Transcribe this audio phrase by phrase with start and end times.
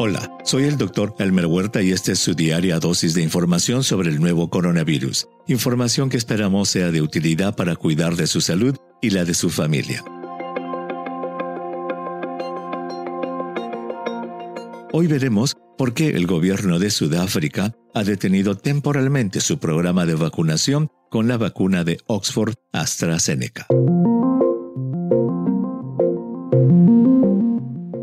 [0.00, 4.10] Hola, soy el doctor Elmer Huerta y esta es su diaria dosis de información sobre
[4.10, 5.26] el nuevo coronavirus.
[5.48, 9.50] Información que esperamos sea de utilidad para cuidar de su salud y la de su
[9.50, 10.04] familia.
[14.92, 20.92] Hoy veremos por qué el gobierno de Sudáfrica ha detenido temporalmente su programa de vacunación
[21.10, 23.66] con la vacuna de Oxford AstraZeneca.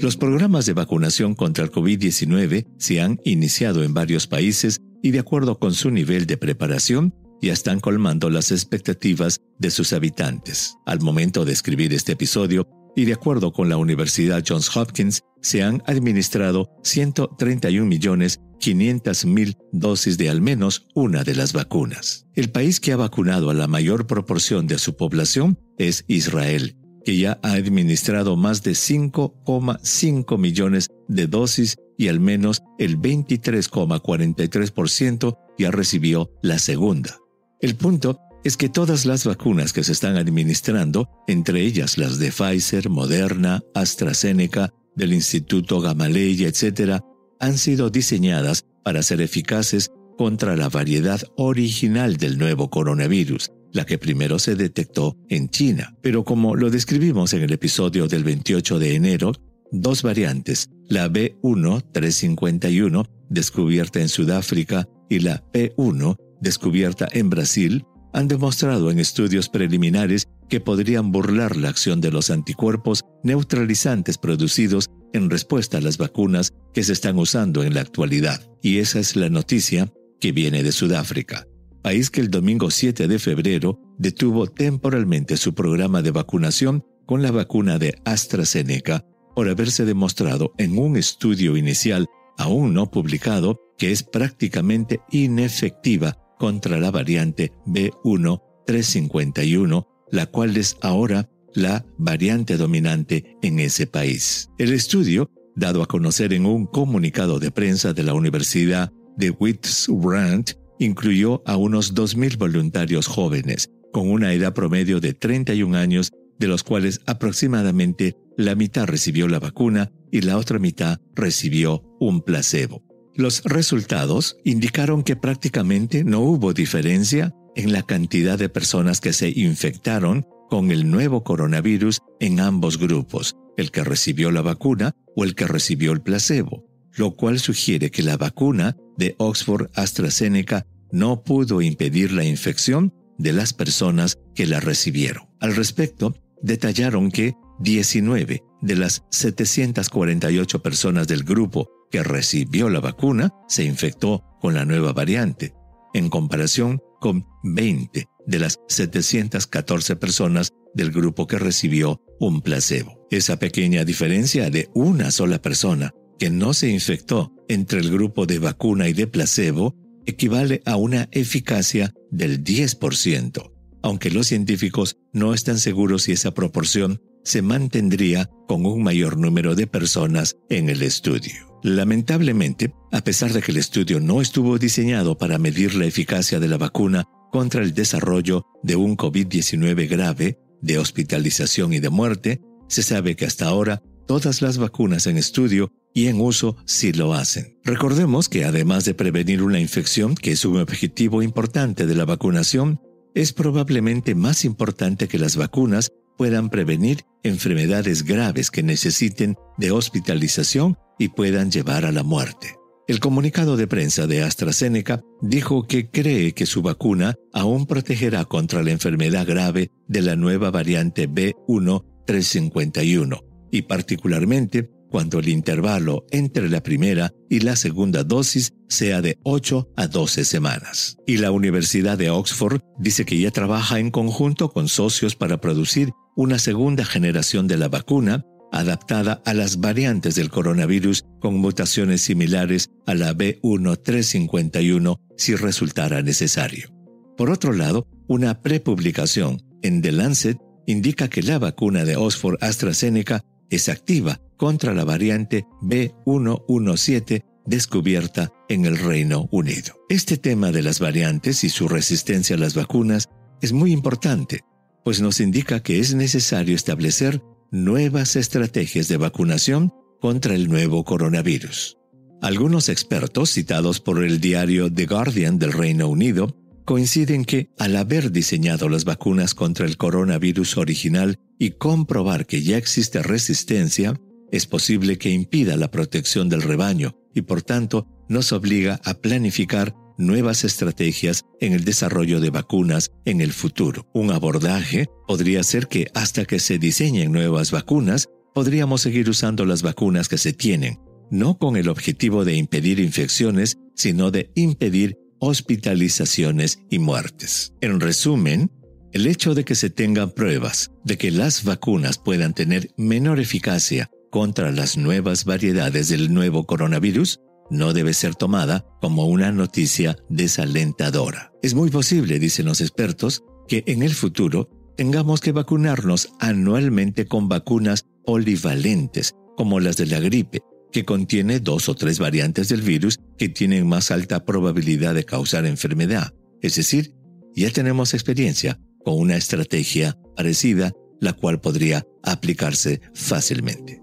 [0.00, 5.18] Los programas de vacunación contra el COVID-19 se han iniciado en varios países y de
[5.18, 7.12] acuerdo con su nivel de preparación,
[7.42, 10.76] ya están colmando las expectativas de sus habitantes.
[10.86, 15.64] Al momento de escribir este episodio, y de acuerdo con la Universidad Johns Hopkins, se
[15.64, 22.24] han administrado 131.500.000 dosis de al menos una de las vacunas.
[22.34, 26.76] El país que ha vacunado a la mayor proporción de su población es Israel,
[27.08, 35.38] que ya ha administrado más de 5,5 millones de dosis y al menos el 23,43%
[35.56, 37.16] ya recibió la segunda.
[37.62, 42.30] El punto es que todas las vacunas que se están administrando, entre ellas las de
[42.30, 47.00] Pfizer, Moderna, AstraZeneca, del Instituto Gamaleya, etc.,
[47.40, 53.98] han sido diseñadas para ser eficaces contra la variedad original del nuevo coronavirus, la que
[53.98, 55.94] primero se detectó en China.
[56.02, 59.32] Pero como lo describimos en el episodio del 28 de enero,
[59.70, 68.90] dos variantes, la B1-351, descubierta en Sudáfrica, y la P1, descubierta en Brasil, han demostrado
[68.90, 75.78] en estudios preliminares que podrían burlar la acción de los anticuerpos neutralizantes producidos en respuesta
[75.78, 78.40] a las vacunas que se están usando en la actualidad.
[78.62, 81.46] Y esa es la noticia que viene de Sudáfrica
[81.82, 87.30] país que el domingo 7 de febrero detuvo temporalmente su programa de vacunación con la
[87.30, 92.06] vacuna de AstraZeneca por haberse demostrado en un estudio inicial
[92.38, 101.28] aún no publicado que es prácticamente inefectiva contra la variante B1-351, la cual es ahora
[101.54, 104.48] la variante dominante en ese país.
[104.58, 110.56] El estudio, dado a conocer en un comunicado de prensa de la Universidad de Witwatersrand,
[110.78, 116.62] incluyó a unos 2.000 voluntarios jóvenes, con una edad promedio de 31 años, de los
[116.62, 122.84] cuales aproximadamente la mitad recibió la vacuna y la otra mitad recibió un placebo.
[123.14, 129.30] Los resultados indicaron que prácticamente no hubo diferencia en la cantidad de personas que se
[129.30, 135.34] infectaron con el nuevo coronavirus en ambos grupos, el que recibió la vacuna o el
[135.34, 136.67] que recibió el placebo,
[136.98, 143.32] lo cual sugiere que la vacuna de Oxford AstraZeneca no pudo impedir la infección de
[143.32, 145.28] las personas que la recibieron.
[145.40, 153.32] Al respecto, detallaron que 19 de las 748 personas del grupo que recibió la vacuna
[153.48, 155.54] se infectó con la nueva variante,
[155.94, 163.06] en comparación con 20 de las 714 personas del grupo que recibió un placebo.
[163.10, 168.38] Esa pequeña diferencia de una sola persona que no se infectó entre el grupo de
[168.38, 169.74] vacuna y de placebo
[170.06, 173.52] equivale a una eficacia del 10%,
[173.82, 179.54] aunque los científicos no están seguros si esa proporción se mantendría con un mayor número
[179.54, 181.48] de personas en el estudio.
[181.62, 186.48] Lamentablemente, a pesar de que el estudio no estuvo diseñado para medir la eficacia de
[186.48, 192.82] la vacuna contra el desarrollo de un COVID-19 grave, de hospitalización y de muerte, se
[192.82, 197.58] sabe que hasta ahora todas las vacunas en estudio y en uso sí lo hacen.
[197.64, 202.80] Recordemos que además de prevenir una infección, que es un objetivo importante de la vacunación,
[203.16, 210.76] es probablemente más importante que las vacunas puedan prevenir enfermedades graves que necesiten de hospitalización
[211.00, 212.54] y puedan llevar a la muerte.
[212.86, 218.62] El comunicado de prensa de AstraZeneca dijo que cree que su vacuna aún protegerá contra
[218.62, 223.20] la enfermedad grave de la nueva variante B1351
[223.50, 229.70] y particularmente cuando el intervalo entre la primera y la segunda dosis sea de 8
[229.76, 230.96] a 12 semanas.
[231.06, 235.90] Y la Universidad de Oxford dice que ya trabaja en conjunto con socios para producir
[236.16, 242.70] una segunda generación de la vacuna adaptada a las variantes del coronavirus con mutaciones similares
[242.86, 246.70] a la B1351 si resultara necesario.
[247.16, 253.22] Por otro lado, una prepublicación en The Lancet indica que la vacuna de Oxford AstraZeneca
[253.50, 259.74] es activa contra la variante B117 descubierta en el Reino Unido.
[259.88, 263.08] Este tema de las variantes y su resistencia a las vacunas
[263.40, 264.40] es muy importante,
[264.84, 271.78] pues nos indica que es necesario establecer nuevas estrategias de vacunación contra el nuevo coronavirus.
[272.20, 278.12] Algunos expertos citados por el diario The Guardian del Reino Unido coinciden que, al haber
[278.12, 283.94] diseñado las vacunas contra el coronavirus original y comprobar que ya existe resistencia,
[284.30, 289.74] es posible que impida la protección del rebaño y por tanto nos obliga a planificar
[289.96, 293.86] nuevas estrategias en el desarrollo de vacunas en el futuro.
[293.92, 299.62] Un abordaje podría ser que hasta que se diseñen nuevas vacunas, podríamos seguir usando las
[299.62, 300.78] vacunas que se tienen,
[301.10, 307.52] no con el objetivo de impedir infecciones, sino de impedir hospitalizaciones y muertes.
[307.60, 308.52] En resumen,
[308.92, 313.90] el hecho de que se tengan pruebas de que las vacunas puedan tener menor eficacia
[314.10, 317.20] contra las nuevas variedades del nuevo coronavirus
[317.50, 321.32] no debe ser tomada como una noticia desalentadora.
[321.42, 327.28] Es muy posible, dicen los expertos, que en el futuro tengamos que vacunarnos anualmente con
[327.28, 330.40] vacunas polivalentes, como las de la gripe,
[330.72, 335.46] que contiene dos o tres variantes del virus que tienen más alta probabilidad de causar
[335.46, 336.12] enfermedad.
[336.42, 336.94] Es decir,
[337.34, 343.82] ya tenemos experiencia con una estrategia parecida, la cual podría aplicarse fácilmente.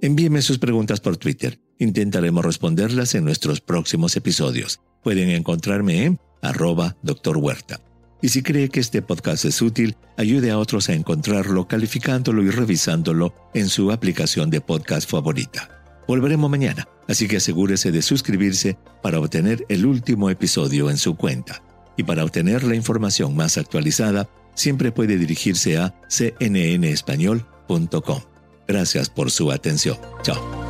[0.00, 1.60] Envíeme sus preguntas por Twitter.
[1.78, 4.80] Intentaremos responderlas en nuestros próximos episodios.
[5.04, 7.36] Pueden encontrarme en arroba Dr.
[7.36, 7.80] Huerta.
[8.20, 12.50] Y si cree que este podcast es útil, ayude a otros a encontrarlo calificándolo y
[12.50, 15.68] revisándolo en su aplicación de podcast favorita.
[16.08, 21.62] Volveremos mañana, así que asegúrese de suscribirse para obtener el último episodio en su cuenta.
[22.02, 28.20] Y para obtener la información más actualizada, siempre puede dirigirse a cnnespañol.com.
[28.66, 29.96] Gracias por su atención.
[30.22, 30.61] Chao.